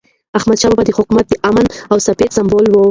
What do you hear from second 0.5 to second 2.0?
بابا د حکومت د امن او